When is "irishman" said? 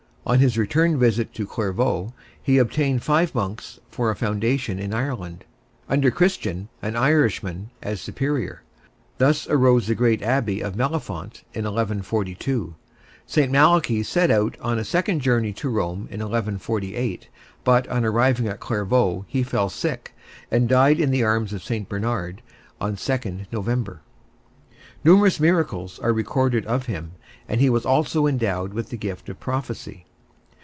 6.95-7.71